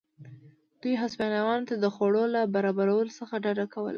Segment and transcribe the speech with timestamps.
[0.81, 3.89] دوی هسپانویانو ته د خوړو له برابرولو څخه ډډه کوله.